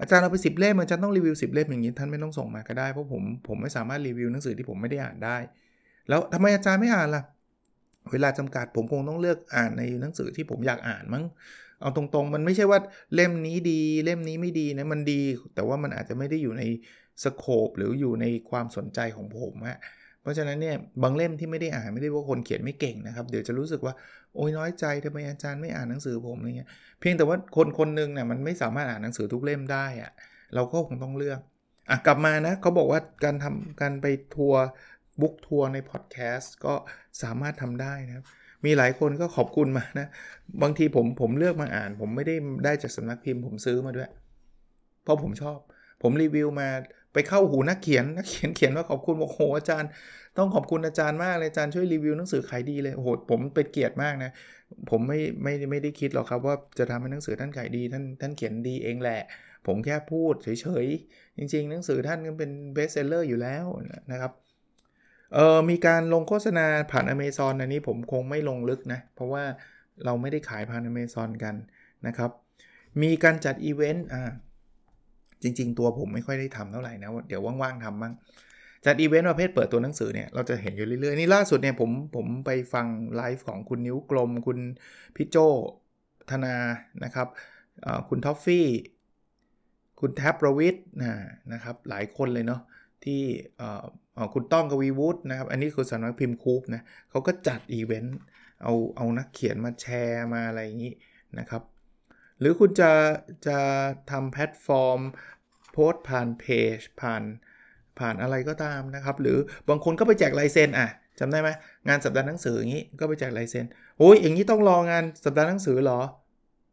[0.00, 5.36] อาจารย์เอาไป 10 เล่มอาจารย์ต้องรีวิว 10 เล่มอย่างนี้ท่านไม่ต้องส่งมาก็ได้เพราะผมผมไม่สามารถรีวิวหนังสือที่ผมไม่ได้อ่านได้
[6.08, 7.22] แล้วทำไมอาจารย์ไม่อ่านล่ะ
[8.12, 11.24] เวลาจำกัดผมคงต้องเลือกอ่านในหนังสือที่ผมอยากอ่านมั้ง
[11.80, 12.78] เอาตรงๆ มันไม่ใช่ว่า
[13.14, 15.20] เล่มนี้ดีเล่มนี้ไม่ดีนะมันดี
[15.54, 16.62] แต่ว่ามันอาจจะไม่ได้อยู่ใน
[17.24, 19.78] สโคปหรืออยู่ในความสนใจของผมอะ
[20.22, 23.94] เพราะฉะนั้นเนี่ยบางเล่มที่ไม่ได้อ่านไม่ได้ว่าคนเขียนไม่เก่งนะครับ เดี๋ยวจะรู้สึกว่า
[24.34, 26.68] โอ้ยน้อยใจทำไมอาจารย์ไม่อ่านหนังสือผมอะไรเงี้ย
[27.00, 30.12] เพียงแต่ว่าคนคนหนึ่งเนี่ยมันไม่สามารถอ่านหนังสือทุกเล่มได้อะ
[30.54, 31.40] เราก็คงต้องเลือก
[31.90, 34.62] อะกลับมานะเขาบอกว่าการทำการไปทัวร์
[35.20, 36.74] บุ๊กทัวร์ในพอดแคสต์ก็
[37.22, 38.24] สามารถทำได้นะครับ
[38.64, 40.08] มีหลายคนก็ขอบคุณมานะ
[40.62, 44.10] บางทีผมผมเลือกมาอ่าน ผมไม่ได้ได้จากสำนักพิมพ์ผมซื้อมาด้วย
[45.02, 45.58] เพราะผมชอบ
[46.02, 46.68] ผมรีวิวมา
[47.12, 49.90] ไปเข้าหูนักเขียนนักเขียนเขียนว่าขอบคุณบอกโหอาจารย์
[50.36, 54.30] ต้องขอบคุณอาจารย์มากเลยอาจารย์ช่วยรีวิวหนังสือขายดีเลยโหผมเป็นเกียรติมากนะ
[54.90, 59.20] ผมไม่ไม่ไม่ได้คิดหรอกครับว่าจะทำให้หนังสือท่านขายดีท่านท่านเขียนดีเองแหละ
[59.66, 60.48] ผมแค่พูดเฉ
[60.84, 63.66] ยๆ จริง ๆ หนังสือท่านก็เป็น best seller อยู่แล้ว
[64.12, 64.32] นะครับ
[65.34, 69.44] เออมีการลงโฆษณาผ่านอเมซอนอันนี้ผมคงไม่ลงลึกนะ เพราะว่า
[70.04, 71.54] เราไม่ได้ขายผ่านอเมซอนกัน
[72.06, 72.30] นะครับ
[73.02, 74.22] มีการจัดอีเวนต์อ่า
[75.42, 78.12] จริง ๆ ตัวผมไม่ค่อยได้ทำเท่าไหร่นะ เดี๋ยวว่างๆทำบ้าง
[78.84, 84.58] จัดอีเวนต์ประเภทเปิดตัวหนังสือเนี่ยเราจะเห็นอยู่เรื่อยๆ นี่ล่าสุดเนี่ยผมผมไปฟังไลฟ์ของคุณนิ้วกลม คุณ
[85.16, 85.36] พี่โจ
[86.30, 86.54] ธนา
[87.04, 87.28] นะครับ
[88.08, 88.66] คุณท็อฟฟี่
[90.00, 90.84] คุณแท็บประวิทย์
[91.52, 92.60] นะครับหลายคนเลยเนาะ
[93.04, 93.20] ที่
[94.34, 98.18] คุณต้องกวีวุฒินะครับ อันนี้คือสำนักพิมพ์ KOOB นะเขาก็จัดอีเวนต์
[98.62, 100.92] เอาเอานักเขียนมาแชร์มาอะไรอย่างนี้
[101.38, 101.62] นะครับ
[102.42, 102.92] หรือคุณจะ
[103.46, 103.58] จะ
[104.10, 105.00] ทำแพลตฟอร์ม
[105.72, 106.44] โพสผ่านเพ
[106.76, 107.22] จผ่าน
[107.98, 111.50] ผ่านอะไรก็ตามนะครับ หรือบางคนก็ไปแจกลายเซ็นอะจำได้ไหม
[111.88, 113.66] งานสัปดาห์หนังสืออย่างนี้ก็ไปแจกลายเซ็น
[113.98, 116.00] โอ้ยอย่างนี้ต้องรองานสัปดาห์หนังสือเหรอ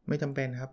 [0.07, 0.71] ไม่จำเป็นครับ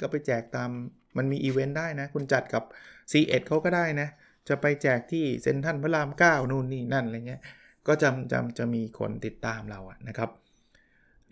[0.00, 0.70] ก็ไปแจกตาม
[1.16, 2.62] มันมีอีเวนต์ได้นะ คุณจัดกับ
[3.10, 4.08] c ีเเขาก็ได้นะ
[4.48, 7.42] จะไปแจกที่เซ็นทันพระราม 9 นู่นนี่นั่นอะไรเงี้ย
[7.86, 10.30] ก็จำจำจะมีคนติดตามเราอะนะครับ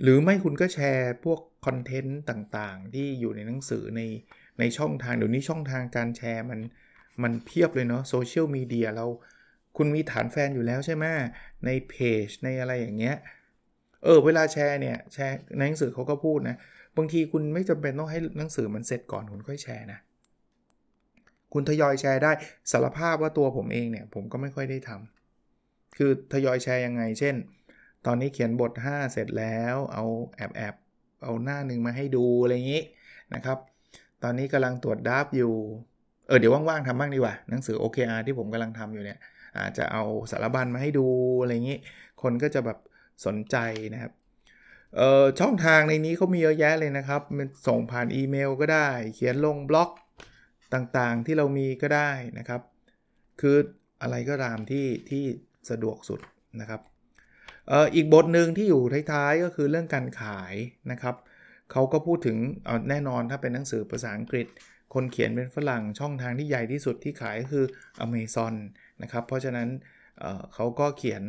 [0.03, 4.03] หรือไม่คุณก็แชร์พวกคอนเทนต์ต่างๆ ที่อยู่ในหนังสือใน
[4.59, 6.61] ในช่องทางเดี๋ยวนี้ช่องทางการแชร์มัน
[7.23, 9.07] มันเพียบเลยเนาะโซเชียลมีเดียเรา
[9.77, 11.05] คุณมีฐานแฟนอยู่แล้วใช่ไหม
[11.67, 11.95] ในเพ
[12.27, 13.17] จในอะไรอย่างเงี้ย
[14.05, 16.57] เออเวลาแชร์เนี่ยแชร์ในหนังสือเขาก็พูดนะ
[16.97, 19.99] บางทีคุณไม่จำเป็นต้องให้หนังสือมันเสร็จก่อนคุณค่อยแชร์นะ
[21.53, 22.33] คุณทยอยแชร์ได้
[22.73, 27.35] สารภาพว่าตัวผมเองเนี่ยผมก็ไม่ค่อยได้ทำคือทยอยแชร์ยังไง เช่น
[28.07, 30.05] ตอนนี้เขียนบท 5 เสร็จแล้วเอา
[30.37, 30.75] แอบแอบ
[31.25, 32.83] เอาหน้าหนึ่งมาให้ดูอะไรอย่างนี้
[33.35, 33.59] นะครับ
[34.23, 35.53] ตอนนี้กำลังตรวจดับอยู่
[36.27, 39.19] เออเดี๋ยวว่างๆทำบ้างดีกว่าหนังสือ OKR ที่ผมกำลังทำอยู่เนี่ย
[39.59, 41.07] อาจจะเอาสารบัญมาให้ดู
[41.43, 41.79] อะไรอย่างนี้
[42.23, 42.79] คนก็จะแบบ
[43.27, 43.57] สนใจ
[43.95, 44.13] นะครับ
[44.97, 47.23] เอ่อช่องทางในนี้เขามีเยอะแยะเลยนะครับ
[47.67, 49.91] ส่งผ่านอีเมลก็ได้ เขียนลงบล็อก
[50.75, 52.61] ต่างๆที่เรามีก็ได้นะครับ
[53.41, 53.57] คือ
[54.03, 55.25] อะไรก็ตามที่ที่
[55.71, 56.21] สะดวกสุด
[56.61, 56.81] นะครับ
[57.71, 60.55] อ่ออีกบทหนึ่งที่อยู่ท้ายๆ ก็คือเรื่องการขาย
[60.93, 61.17] นะครับ
[61.73, 64.47] เขาก็พูดถึงเอาแน่นอนถ้าเป็นหนังสือภาษาอังกฤษ
[64.95, 67.65] คนเขียนเป็นฝรั่งช่องทางที่ใหญ่ที่สุดที่ขายก็คือ
[68.05, 68.55] Amazon
[69.03, 69.69] นะครับ เพราะฉะนั้น
[70.19, 71.23] เเขาก็เขียน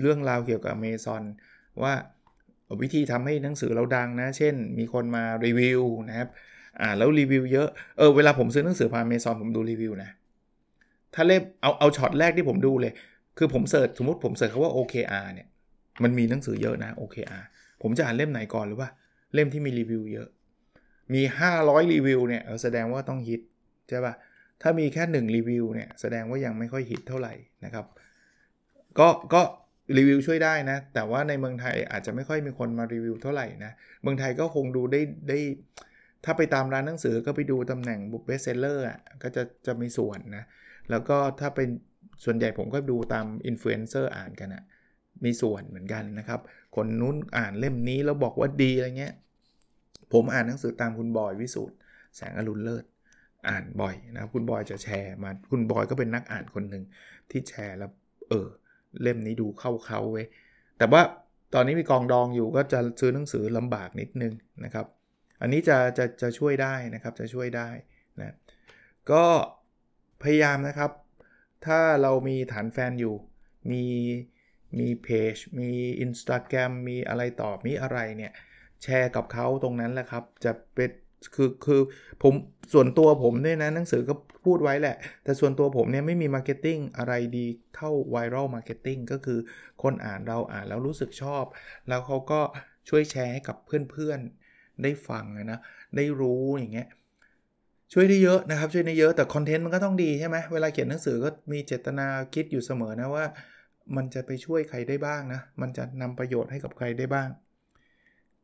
[0.00, 1.22] เรื่องราวเกี่ยวกับ Amazon
[1.82, 1.94] ว่า
[2.80, 6.28] วิธีทำให้หนังสือเราดังนะ เช่น มีคนมารีวิวนะครับ
[6.80, 10.10] อ่าแล้วรีวิวเยอะ เออเวลาผมซื้อหนังสือผ่านเมซอนผมดูรีวิวนะ
[11.14, 12.92] ถ้าเล่มเอาเอาช็อตแรกที่ผมดูเลย
[13.38, 15.48] คือผม search สมมติผม search คำว่า OKR เนี่ย
[16.02, 17.44] มันมีหนังสือเยอะนะ OKR
[17.82, 18.88] ผมจะอ่านเล่มไหนก่อนหรือว่า
[19.34, 20.28] เล่มที่มีรีวิวเยอะ
[21.14, 21.22] มี
[21.56, 23.40] 500 รีวิวเนี่ยแสดงว่าต้องฮิต
[23.88, 24.14] ใช่ปะ่ะ
[24.62, 27.86] ถ้ามีแค่ 1 รีวิวเนี่ยแสดงว่ายังไม่ค่อยฮิตเท่าไหร่นะครับ
[28.98, 29.42] ก็ก็
[29.96, 35.38] รีวิวช่วยได้นะ แต่ว่าในเมืองไทยอาจจะไม่ค่อยมีคนมารีวิวเท่าไหร่นะ เมืองไทยก็คงดูได้ได้
[36.24, 40.44] ถ้าไปตามร้านหนังสือก็ไปดูตำแหน่ง book best seller อะก็จะจะมีส่วนนะ
[40.90, 41.68] แล้วก็ถ้าเป็น
[42.24, 44.62] ส่วนใหญ่ผมก็ดูตามอินฟลูเอนเซอร์อ่านกันอะ
[45.24, 46.40] มีส่วนเหมือนกันนะครับ
[46.76, 49.14] คนนู้นอ่านเล่มนี้แล้วบอกว่าดีอะไรเงี้ย
[50.12, 51.76] ผมอ่านหนังสือตามคุณบอยวิสูตร
[52.16, 52.84] แสงอรุณเลิศ
[53.48, 56.84] อ่านบ่อยนะคุณบอยจะแชร์มา คุณบอยก็เป็นนักอ่านคนหนึ่ง
[57.30, 57.90] ที่แชร์แล้ว
[58.28, 58.48] เออ
[59.02, 60.26] เล่มนี้ดูเข้าท่าเว้ย
[60.78, 61.02] แต่ว่า
[61.54, 64.32] ตอนนี้มีกองดองอยู่ก็จะซื้อหนังสือลำบากนิดนึง
[64.64, 64.86] นะครับ
[65.40, 67.68] อันนี้จะจะจะช่วยได้นะครับ จะช่วยได้
[68.20, 68.34] นะ
[69.10, 69.24] ก็
[70.22, 70.90] พยายามนะครับ
[71.66, 73.14] ถ้าเรามีฐานแฟนอยู่
[73.70, 73.84] มี
[74.78, 75.70] มีเพจ มี
[76.04, 78.32] Instagram มีอะไรต่อมีอะไรเนี่ย
[78.82, 80.90] แชร์กับเขาตรงนั้นแหละครับ จะเป็น
[81.34, 81.80] คือคือ
[82.22, 82.34] ผม
[82.72, 87.46] ส่วนตัวผมเนี่ยนะหนังสือก็พูดไว้แหละ แต่ส่วนตัวผมเนี่ยไม่มี marketing อะไรดี
[87.76, 89.38] เท่า viral marketing ก็คือ
[89.82, 91.44] คนอ่านเราอ่านแล้วรู้สึกชอบ
[91.88, 92.40] แล้วเขาก็
[92.88, 95.60] ช่วยแชร์ให้กับเพื่อนๆ ได้ฟังนะ
[95.96, 96.88] ได้รู้อย่างเงี้ย
[97.92, 103.24] ช่วยได้เยอะนะครับ ช่วยได้เยอะแต่คอนเทนต์มันก็ต้องดีใช่ไหมเวลาเขียนหนังสือก็มีเจตนาคิดอยู่เสมอนะว่า
[103.96, 107.28] มันจะไปช่วยใครได้บ้างนะ มันจะนำประโยชน์ให้กับใครได้บ้าง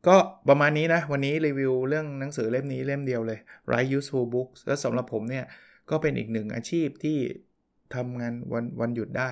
[0.07, 0.17] ก็
[0.49, 5.45] ประมาณนี้นะ วันนี้รีวิวเรื่องหนังสือเล่มนี้เล่มเดียวเลย Write Useful Books และสำหรับผมเนี่ย
[5.89, 7.17] ก็เป็นอีกหนึ่งอาชีพที่
[7.95, 9.29] ทำงานวันวันหยุดได้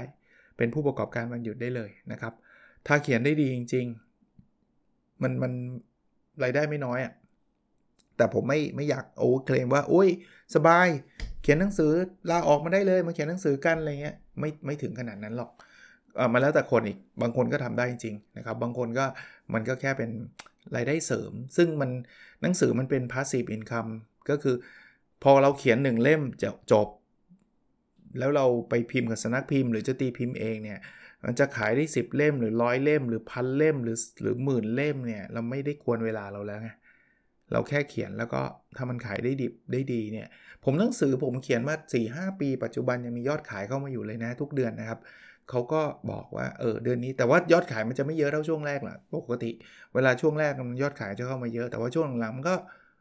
[0.57, 2.33] เป็นผู้ประกอบการวันหยุดได้เลยนะครับ
[2.87, 5.51] ถ้าเขียนได้ดีจริง ๆ มันมัน
[6.43, 7.13] รายได้ไม่น้อยอะ่ะ
[8.19, 10.09] แต่ผมไม่ไม่อยากโอ้เคลมว่าโอ้ย
[10.55, 10.87] สบาย
[11.41, 11.91] เขียนหนังสือ
[12.31, 15.51] ลาออกมาได้เลยมาเขียนหนังสือกันอะไรเงี้ยไม่ไม่ถึงขนาดนั้นหรอก
[16.15, 19.05] เออมาแล้วแต่คนอีกบางคนก็ทำได้จริงนะครับบางคนก็
[19.53, 20.09] มันก็แค่เป็น
[20.75, 21.89] รายได้เสริม ซึ่งมัน
[22.41, 23.91] หนังสือมันเป็น passive income
[24.29, 24.55] ก็คือ
[25.23, 26.87] พอเราเขียน1เล่มจะจบ
[28.19, 30.79] แล้วเราไปพิมพ์กับสนักพิมพ์ หรือจะตีพิมพ์เองเนี่ย
[31.25, 36.69] มันจะขายได้ 10 เล่มหรือร้อยเล่ม หรือพันเล่มหรือหรือหมื่นเล่มเนี่ยเราไม่ได้ควรเวลาเราแล้วไง
[37.51, 38.41] เราแค่เขียนแล้วก็
[38.77, 40.27] ถ้ามันขายได้ดิบได้ดีเนี่ย
[40.63, 41.75] ผมหนังสือผมเขียนมา
[42.07, 44.99] 4-5 ปี ปัจจุบันยังมียอดขายเข้ามาอยู่เลยนะทุกเดือนนะครับ
[45.49, 45.81] เขาก็
[46.11, 49.51] บอกว่าเออเดือนนี้แต่ว่ายอดขายมันจะไม่เยอะเท่าช่วงแรกหรอกปกติ
[49.93, 52.55] เวลาช่วงแรกมันยอดขายจะเข้ามาเยอะ แต่ว่าช่วงหลังมันก็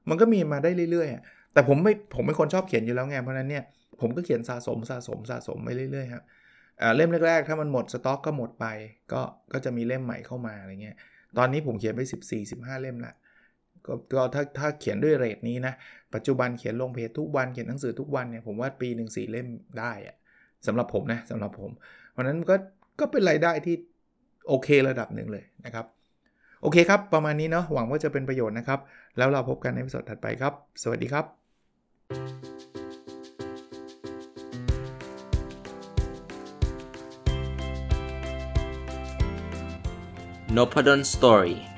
[0.09, 3.65] มันก็มีมาได้เรื่อยๆ แต่ผมไม่ผมเป็นคนชอบเขียนอยู่แล้วไงเพราะนั้นเนี่ย
[4.01, 6.25] ผมก็เขียนสะสมสะสมสะสมไปเรื่อยๆครับ
[6.97, 8.67] เล่มแรกๆ ถ้ามันหมดสต็อกก็หมดไป
[9.13, 9.21] ก็
[9.53, 10.97] ก็จะมีเล่มใหม่เข้ามาอะไรเงี้ย
[11.39, 12.01] ตอนนี้ผมเขียนไป
[12.43, 13.15] 14-15 เล่มละ
[13.87, 15.75] ก็ถ้าถ้าเขียนด้วยเรทนี้นะ
[16.15, 20.17] ปัจจุบันเขียนลงเพจทุกวันเขียนหนังสือทุกวันเนี่ยผมว่าปีหนึ่งสี่เล่มได้อะ
[20.67, 21.71] สำหรับผมนะสำหรับผม
[22.13, 22.55] เพราะนั้นก็
[23.01, 23.75] ก็เป็นรายได้ที่
[24.49, 25.87] โอเคระดับหนึ่งเลยนะครับ
[26.63, 28.81] โอเคครับ ประมาณนี้เนาะหวังว่าจะเป็นประโยชน์นะครับ
[29.19, 31.25] แล้วเราพบกันในวิดีโอถัดไปครับ สวัสดีครับ
[40.57, 41.78] n o p a d o n Story